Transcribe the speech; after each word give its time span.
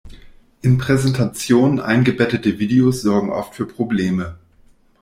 In 0.63 0.79
Präsentationen 0.79 1.79
eingebettete 1.79 2.57
Videos 2.57 3.03
sorgen 3.03 3.29
oft 3.31 3.53
für 3.53 3.67
Probleme. 3.67 4.35